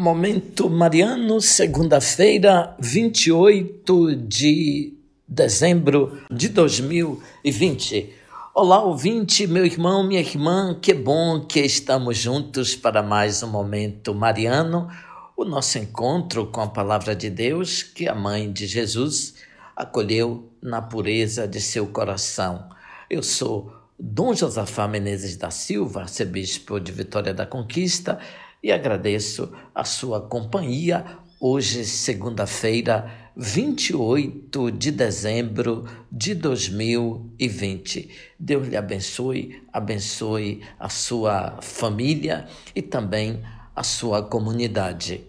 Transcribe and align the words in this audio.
Momento 0.00 0.70
Mariano, 0.70 1.42
segunda-feira, 1.42 2.74
28 2.78 4.16
de 4.16 4.94
dezembro 5.28 6.18
de 6.30 6.48
2020. 6.48 8.10
Olá, 8.54 8.82
ouvinte, 8.82 9.46
meu 9.46 9.66
irmão, 9.66 10.02
minha 10.02 10.20
irmã, 10.20 10.74
que 10.80 10.94
bom 10.94 11.40
que 11.40 11.60
estamos 11.60 12.16
juntos 12.16 12.74
para 12.74 13.02
mais 13.02 13.42
um 13.42 13.48
Momento 13.48 14.14
Mariano, 14.14 14.88
o 15.36 15.44
nosso 15.44 15.76
encontro 15.76 16.46
com 16.46 16.62
a 16.62 16.68
Palavra 16.68 17.14
de 17.14 17.28
Deus 17.28 17.82
que 17.82 18.08
a 18.08 18.14
Mãe 18.14 18.50
de 18.50 18.66
Jesus 18.66 19.34
acolheu 19.76 20.50
na 20.62 20.80
pureza 20.80 21.46
de 21.46 21.60
seu 21.60 21.86
coração. 21.86 22.70
Eu 23.10 23.22
sou 23.22 23.70
Dom 23.98 24.32
Josafá 24.32 24.88
Menezes 24.88 25.36
da 25.36 25.50
Silva, 25.50 26.00
arcebispo 26.00 26.80
de 26.80 26.90
Vitória 26.90 27.34
da 27.34 27.44
Conquista, 27.44 28.18
e 28.62 28.70
agradeço 28.70 29.52
a 29.74 29.84
sua 29.84 30.20
companhia 30.20 31.04
hoje, 31.40 31.84
segunda-feira, 31.84 33.10
28 33.34 34.70
de 34.70 34.90
dezembro 34.90 35.86
de 36.12 36.34
2020. 36.34 38.10
Deus 38.38 38.68
lhe 38.68 38.76
abençoe, 38.76 39.62
abençoe 39.72 40.62
a 40.78 40.90
sua 40.90 41.58
família 41.62 42.46
e 42.74 42.82
também 42.82 43.40
a 43.74 43.82
sua 43.82 44.22
comunidade. 44.22 45.24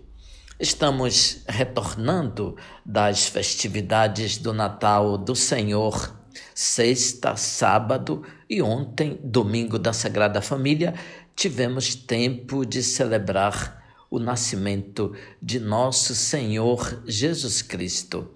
Estamos 0.60 1.44
retornando 1.48 2.58
das 2.86 3.28
festividades 3.28 4.38
do 4.38 4.54
Natal 4.54 5.18
do 5.18 5.36
Senhor, 5.36 6.14
sexta, 6.54 7.36
sábado 7.36 8.24
e 8.50 8.62
ontem, 8.62 9.18
domingo 9.24 9.80
da 9.80 9.94
Sagrada 9.94 10.42
Família, 10.42 10.94
tivemos 11.36 11.96
tempo 11.96 12.66
de 12.66 12.84
celebrar 12.84 13.82
o 14.10 14.20
nascimento 14.20 15.16
de 15.42 15.60
nosso 15.60 16.14
Senhor 16.14 17.02
Jesus 17.06 17.62
Cristo. 17.62 18.30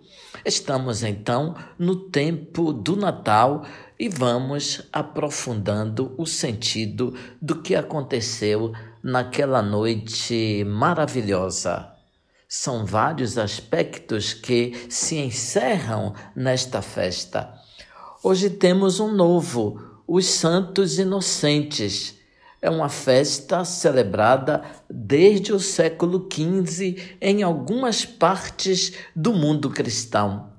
Estamos 0.45 1.03
então 1.03 1.55
no 1.77 1.95
tempo 1.95 2.71
do 2.71 2.95
Natal 2.95 3.65
e 3.99 4.07
vamos 4.07 4.83
aprofundando 4.91 6.13
o 6.17 6.25
sentido 6.25 7.13
do 7.41 7.61
que 7.61 7.75
aconteceu 7.75 8.73
naquela 9.03 9.61
noite 9.61 10.63
maravilhosa. 10.65 11.91
São 12.47 12.85
vários 12.85 13.37
aspectos 13.37 14.33
que 14.33 14.87
se 14.89 15.17
encerram 15.17 16.13
nesta 16.35 16.81
festa. 16.81 17.53
Hoje 18.23 18.49
temos 18.49 18.99
um 18.99 19.11
novo, 19.11 19.81
os 20.07 20.25
Santos 20.25 20.99
Inocentes 20.99 22.15
é 22.65 22.69
uma 22.69 22.89
festa 22.89 23.63
celebrada 23.63 24.63
desde 24.89 25.53
o 25.53 25.59
século 25.59 26.27
XV 26.27 27.17
em 27.21 27.43
algumas 27.43 28.03
partes 28.05 28.93
do 29.15 29.33
mundo 29.33 29.69
cristão. 29.69 30.49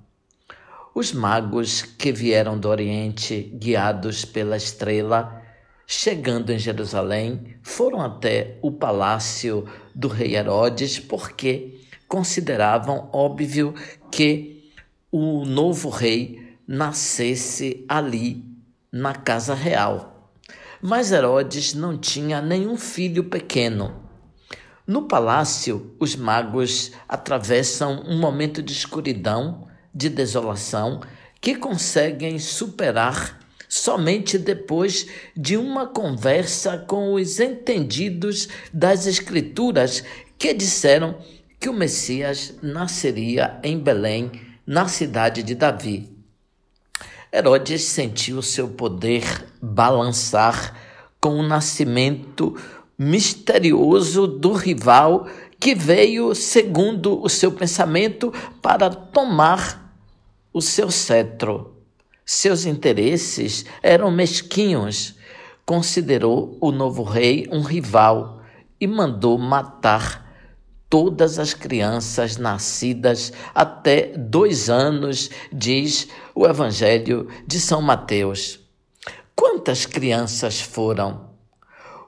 Os 0.94 1.12
magos 1.12 1.82
que 1.82 2.12
vieram 2.12 2.56
do 2.56 2.68
Oriente, 2.68 3.52
guiados 3.54 4.24
pela 4.24 4.56
estrela, 4.56 5.42
chegando 5.84 6.52
em 6.52 6.58
Jerusalém, 6.60 7.56
foram 7.60 8.00
até 8.00 8.56
o 8.62 8.70
palácio 8.70 9.66
do 9.92 10.06
rei 10.06 10.36
Herodes 10.36 11.00
porque 11.00 11.80
consideravam 12.06 13.10
óbvio 13.12 13.74
que 14.12 14.70
o 15.10 15.44
novo 15.44 15.88
rei 15.88 16.56
nascesse 16.68 17.84
ali 17.88 18.44
na 18.92 19.12
casa 19.12 19.54
real. 19.54 20.15
Mas 20.80 21.12
Herodes 21.12 21.74
não 21.74 21.96
tinha 21.96 22.40
nenhum 22.40 22.76
filho 22.76 23.24
pequeno. 23.24 24.04
No 24.86 25.08
palácio, 25.08 25.94
os 25.98 26.14
magos 26.14 26.92
atravessam 27.08 28.04
um 28.06 28.18
momento 28.18 28.62
de 28.62 28.72
escuridão, 28.72 29.66
de 29.92 30.08
desolação, 30.08 31.00
que 31.40 31.56
conseguem 31.56 32.38
superar 32.38 33.40
somente 33.68 34.38
depois 34.38 35.06
de 35.36 35.56
uma 35.56 35.86
conversa 35.86 36.78
com 36.78 37.14
os 37.14 37.40
entendidos 37.40 38.48
das 38.72 39.06
Escrituras 39.06 40.04
que 40.38 40.54
disseram 40.54 41.18
que 41.58 41.68
o 41.68 41.72
Messias 41.72 42.54
nasceria 42.62 43.58
em 43.62 43.78
Belém, 43.78 44.30
na 44.66 44.88
cidade 44.88 45.42
de 45.42 45.54
Davi. 45.54 46.15
Herodes 47.36 47.82
sentiu 47.82 48.40
seu 48.40 48.66
poder 48.66 49.22
balançar 49.60 50.74
com 51.20 51.34
o 51.34 51.42
nascimento 51.42 52.56
misterioso 52.96 54.26
do 54.26 54.54
rival 54.54 55.28
que 55.60 55.74
veio, 55.74 56.34
segundo 56.34 57.22
o 57.22 57.28
seu 57.28 57.52
pensamento, 57.52 58.32
para 58.62 58.88
tomar 58.88 59.92
o 60.50 60.62
seu 60.62 60.90
cetro. 60.90 61.74
Seus 62.24 62.64
interesses 62.64 63.66
eram 63.82 64.10
mesquinhos. 64.10 65.14
Considerou 65.66 66.56
o 66.58 66.72
novo 66.72 67.02
rei 67.02 67.46
um 67.52 67.60
rival 67.60 68.40
e 68.80 68.86
mandou 68.86 69.36
matar 69.36 70.25
todas 70.88 71.38
as 71.38 71.52
crianças 71.52 72.36
nascidas 72.36 73.32
até 73.54 74.12
dois 74.16 74.70
anos, 74.70 75.30
diz 75.52 76.08
o 76.34 76.46
Evangelho 76.46 77.28
de 77.46 77.60
São 77.60 77.82
Mateus. 77.82 78.60
Quantas 79.34 79.84
crianças 79.84 80.60
foram? 80.60 81.30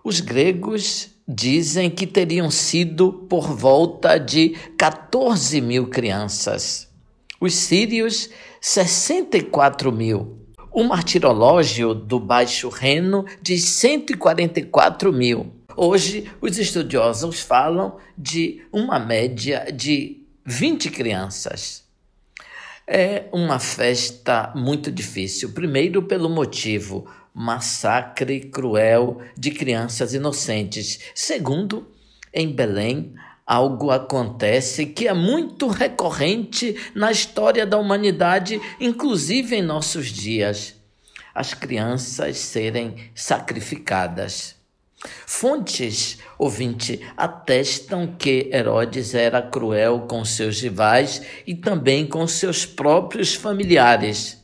Os 0.02 0.20
gregos 0.20 1.10
dizem 1.26 1.90
que 1.90 2.06
teriam 2.06 2.50
sido 2.50 3.12
por 3.12 3.54
volta 3.54 4.16
de 4.16 4.56
14 4.78 5.60
mil 5.60 5.88
crianças. 5.88 6.88
Os 7.40 7.54
sírios, 7.54 8.30
64 8.60 9.92
mil. 9.92 10.38
O 10.72 10.84
martirológio 10.84 11.94
do 11.94 12.18
Baixo 12.18 12.68
Reno 12.68 13.24
diz 13.42 13.64
144 13.64 15.12
mil. 15.12 15.57
Hoje, 15.80 16.28
os 16.40 16.58
estudiosos 16.58 17.38
falam 17.38 17.98
de 18.18 18.66
uma 18.72 18.98
média 18.98 19.68
de 19.72 20.26
20 20.44 20.90
crianças. 20.90 21.84
É 22.84 23.26
uma 23.30 23.60
festa 23.60 24.52
muito 24.56 24.90
difícil. 24.90 25.52
Primeiro, 25.52 26.02
pelo 26.02 26.28
motivo 26.28 27.08
massacre 27.32 28.40
cruel 28.40 29.22
de 29.36 29.52
crianças 29.52 30.14
inocentes. 30.14 30.98
Segundo, 31.14 31.86
em 32.34 32.50
Belém, 32.50 33.14
algo 33.46 33.92
acontece 33.92 34.84
que 34.84 35.06
é 35.06 35.14
muito 35.14 35.68
recorrente 35.68 36.74
na 36.92 37.12
história 37.12 37.64
da 37.64 37.78
humanidade, 37.78 38.60
inclusive 38.80 39.54
em 39.54 39.62
nossos 39.62 40.08
dias: 40.08 40.74
as 41.32 41.54
crianças 41.54 42.36
serem 42.36 42.96
sacrificadas. 43.14 44.57
Fontes, 45.26 46.18
ouvinte, 46.36 47.00
atestam 47.16 48.16
que 48.18 48.50
Herodes 48.52 49.14
era 49.14 49.40
cruel 49.40 50.06
com 50.08 50.24
seus 50.24 50.60
rivais 50.60 51.22
e 51.46 51.54
também 51.54 52.06
com 52.06 52.26
seus 52.26 52.66
próprios 52.66 53.34
familiares. 53.34 54.38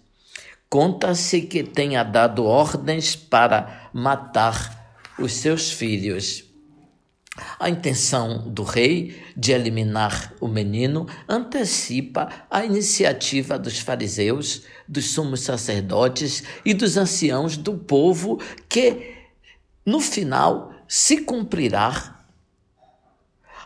Conta-se 0.71 1.43
que 1.43 1.63
tenha 1.63 2.03
dado 2.05 2.45
ordens 2.45 3.17
para 3.17 3.91
matar 3.93 5.01
os 5.19 5.33
seus 5.33 5.73
filhos. 5.73 6.45
A 7.59 7.69
intenção 7.69 8.49
do 8.49 8.63
rei 8.63 9.21
de 9.37 9.51
eliminar 9.51 10.33
o 10.41 10.47
menino 10.47 11.07
antecipa 11.29 12.29
a 12.49 12.65
iniciativa 12.65 13.59
dos 13.59 13.81
fariseus, 13.81 14.63
dos 14.87 15.11
sumos 15.11 15.41
sacerdotes 15.41 16.45
e 16.65 16.73
dos 16.73 16.97
anciãos 16.97 17.57
do 17.57 17.77
povo 17.77 18.41
que 18.69 19.14
no 19.85 20.01
final 20.01 20.73
se 20.89 21.19
cumprirá. 21.19 22.21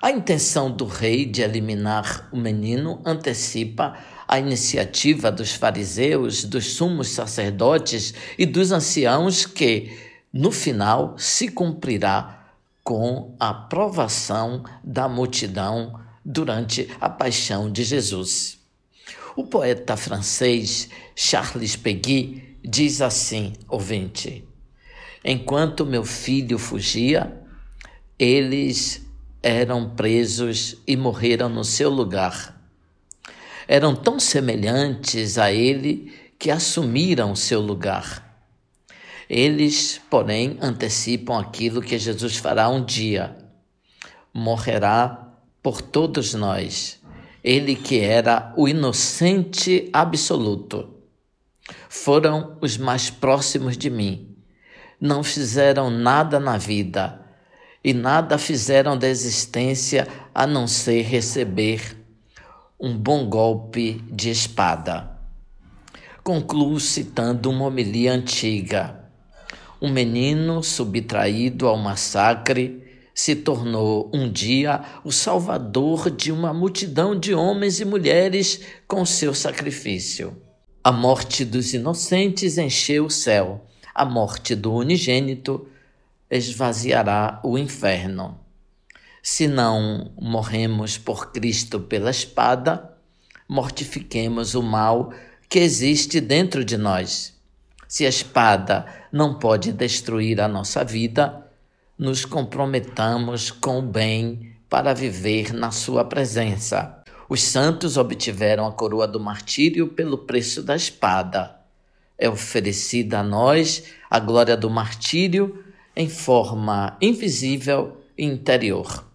A 0.01 0.11
intenção 0.11 0.71
do 0.71 0.87
rei 0.87 1.25
de 1.27 1.43
eliminar 1.43 2.29
o 2.33 2.37
menino 2.37 3.01
antecipa 3.05 3.99
a 4.27 4.39
iniciativa 4.39 5.31
dos 5.33 5.53
fariseus, 5.53 6.45
dos 6.45 6.73
sumos 6.75 7.09
sacerdotes 7.09 8.15
e 8.39 8.47
dos 8.47 8.71
anciãos 8.71 9.45
que, 9.45 9.99
no 10.33 10.53
final, 10.53 11.19
se 11.19 11.49
cumprirá 11.49 12.47
com 12.85 13.35
a 13.39 13.51
aprovação 13.51 14.65
da 14.83 15.09
multidão 15.09 16.01
durante 16.25 16.89
a 17.01 17.09
paixão 17.09 17.71
de 17.71 17.85
Jesus. 17.85 18.59
O 19.37 19.47
poeta 19.47 19.97
francês 19.97 20.89
Charles 21.15 21.77
Peguy 21.77 22.57
diz 22.65 23.03
assim, 23.03 23.53
ouvinte: 23.69 24.48
Enquanto 25.25 25.85
meu 25.85 26.05
filho 26.05 26.59
fugia, 26.59 27.41
eles 28.19 29.07
eram 29.43 29.91
presos 29.91 30.77
e 30.87 30.97
morreram 30.97 31.49
no 31.49 31.65
seu 31.65 31.91
lugar. 31.91 32.61
Eram 33.67 33.95
tão 33.95 34.19
semelhantes 34.19 35.39
a 35.39 35.53
ele 35.53 36.13
que 36.39 36.51
assumiram 36.51 37.35
seu 37.37 37.61
lugar. 37.61 38.27
Eles, 39.29 40.01
porém, 40.09 40.57
antecipam 40.61 41.39
aquilo 41.39 41.83
que 41.83 41.99
Jesus 41.99 42.37
fará 42.37 42.69
um 42.69 42.83
dia. 42.83 43.37
Morrerá 44.33 45.35
por 45.63 45.83
todos 45.83 46.33
nós, 46.33 47.01
ele 47.45 47.77
que 47.77 48.01
era 48.01 48.55
o 48.57 48.67
inocente 48.67 49.91
absoluto. 49.93 50.95
Foram 51.89 52.57
os 52.61 52.79
mais 52.79 53.11
próximos 53.11 53.77
de 53.77 53.91
mim. 53.91 54.38
Não 55.01 55.23
fizeram 55.23 55.91
nada 55.91 56.41
na 56.41 56.57
vida 56.57 57.21
e 57.85 57.95
nada 57.95 58.37
fizeram 58.37 58.99
da 58.99 59.09
existência 59.09 60.07
a 60.35 60.47
não 60.47 60.67
ser 60.67 61.03
receber 61.03 61.97
um 62.81 62.97
bom 62.97 63.29
golpe 63.29 64.03
de 64.11 64.31
espada. 64.31 65.11
Concluo 66.23 66.79
citando 66.79 67.51
uma 67.51 67.67
homilia 67.67 68.13
antiga. 68.13 69.05
Um 69.81 69.91
menino 69.91 70.63
subtraído 70.63 71.67
ao 71.67 71.77
massacre 71.77 72.85
se 73.15 73.35
tornou 73.35 74.11
um 74.15 74.31
dia 74.31 74.81
o 75.03 75.11
salvador 75.11 76.11
de 76.11 76.31
uma 76.31 76.53
multidão 76.53 77.19
de 77.19 77.35
homens 77.35 77.81
e 77.81 77.85
mulheres 77.85 78.61
com 78.87 79.05
seu 79.05 79.35
sacrifício. 79.35 80.37
A 80.85 80.93
morte 80.93 81.45
dos 81.45 81.75
inocentes 81.75 82.59
encheu 82.59 83.07
o 83.07 83.11
céu, 83.11 83.67
a 83.99 84.05
morte 84.05 84.55
do 84.55 84.73
unigênito 84.73 85.67
esvaziará 86.31 87.41
o 87.43 87.59
inferno. 87.59 88.39
Se 89.21 89.49
não 89.49 90.13
morremos 90.17 90.97
por 90.97 91.33
Cristo 91.33 91.81
pela 91.81 92.09
espada, 92.09 92.93
mortifiquemos 93.49 94.55
o 94.55 94.63
mal 94.63 95.13
que 95.49 95.59
existe 95.59 96.21
dentro 96.21 96.65
de 96.65 96.77
nós. 96.77 97.37
Se 97.89 98.07
a 98.07 98.09
espada 98.09 98.87
não 99.11 99.37
pode 99.37 99.73
destruir 99.73 100.41
a 100.41 100.47
nossa 100.47 100.85
vida, 100.85 101.45
nos 101.99 102.25
comprometamos 102.25 103.51
com 103.51 103.81
o 103.81 103.83
bem 103.83 104.55
para 104.71 104.95
viver 104.95 105.53
na 105.53 105.73
Sua 105.73 106.05
presença. 106.05 107.03
Os 107.29 107.43
santos 107.43 107.97
obtiveram 107.97 108.65
a 108.65 108.73
coroa 108.73 109.09
do 109.09 109.19
martírio 109.19 109.89
pelo 109.89 110.19
preço 110.19 110.63
da 110.63 110.77
espada. 110.77 111.58
É 112.19 112.29
oferecida 112.29 113.21
a 113.21 113.23
nós 113.23 113.85
a 114.11 114.19
glória 114.19 114.57
do 114.57 114.69
martírio 114.69 115.65
em 115.95 116.09
forma 116.09 116.97
invisível 117.01 117.99
e 118.17 118.25
interior. 118.25 119.07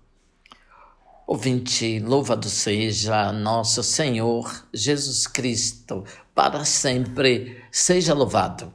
Ouvinte, 1.26 2.00
louvado 2.00 2.50
seja 2.50 3.32
nosso 3.32 3.82
Senhor 3.82 4.68
Jesus 4.74 5.26
Cristo, 5.26 6.04
para 6.36 6.66
sempre 6.66 7.64
seja 7.72 8.14
louvado. 8.14 8.74